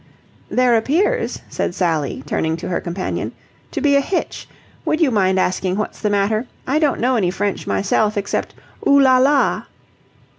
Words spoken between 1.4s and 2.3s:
said Sally,